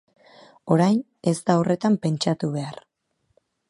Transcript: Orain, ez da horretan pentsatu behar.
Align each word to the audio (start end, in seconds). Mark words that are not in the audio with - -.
Orain, 0.75 0.97
ez 1.33 1.35
da 1.51 1.59
horretan 1.61 2.01
pentsatu 2.07 2.53
behar. 2.59 2.85